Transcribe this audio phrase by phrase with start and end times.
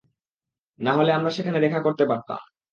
[0.79, 2.39] না হলে, আমরা সেখানে দেখা করতে পারতাম।